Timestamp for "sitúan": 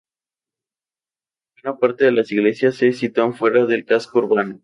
2.91-3.35